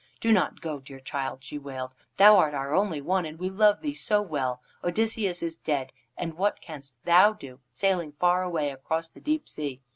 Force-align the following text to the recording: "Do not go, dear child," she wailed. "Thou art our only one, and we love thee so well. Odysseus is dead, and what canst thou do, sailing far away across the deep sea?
"Do 0.19 0.31
not 0.31 0.61
go, 0.61 0.79
dear 0.79 0.99
child," 0.99 1.43
she 1.43 1.59
wailed. 1.59 1.93
"Thou 2.17 2.35
art 2.37 2.55
our 2.55 2.73
only 2.73 3.01
one, 3.01 3.23
and 3.23 3.37
we 3.37 3.51
love 3.51 3.81
thee 3.81 3.93
so 3.93 4.19
well. 4.19 4.59
Odysseus 4.83 5.43
is 5.43 5.57
dead, 5.57 5.93
and 6.17 6.33
what 6.33 6.59
canst 6.59 6.95
thou 7.05 7.33
do, 7.33 7.59
sailing 7.71 8.13
far 8.13 8.41
away 8.41 8.71
across 8.71 9.09
the 9.09 9.21
deep 9.21 9.47
sea? 9.47 9.79